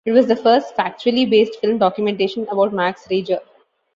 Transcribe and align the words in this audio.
It 0.03 0.13
was 0.13 0.25
the 0.25 0.35
first 0.35 0.75
factually 0.75 1.29
based 1.29 1.59
film 1.59 1.77
documentation 1.77 2.47
about 2.49 2.73
Max 2.73 3.05
Reger. 3.07 3.37